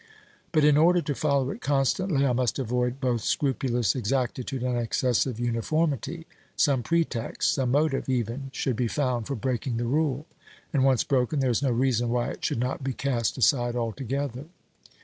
But 0.51 0.65
in 0.65 0.77
order 0.77 0.99
to 0.99 1.13
follow 1.13 1.51
it 1.51 1.61
constantly, 1.61 2.25
I 2.25 2.33
must 2.33 2.57
avoid 2.57 2.99
both 2.99 3.21
scrupulous 3.21 3.95
exactitude 3.95 4.63
and 4.63 4.75
excessive 4.75 5.39
uniformity; 5.39 6.25
some 6.55 6.81
pretext, 6.81 7.53
some 7.53 7.69
motive 7.69 8.09
even 8.09 8.49
should 8.51 8.75
be 8.75 8.87
found 8.87 9.27
for 9.27 9.35
breaking 9.35 9.77
the 9.77 9.85
rule, 9.85 10.25
and 10.73 10.83
once 10.83 11.03
broken 11.03 11.39
there 11.39 11.51
is 11.51 11.61
no 11.61 11.69
reason 11.69 12.09
why 12.09 12.29
it 12.29 12.43
should 12.43 12.59
not 12.59 12.83
be 12.83 12.93
cast 12.93 13.37
aside 13.37 13.75
altogether. 13.75 14.45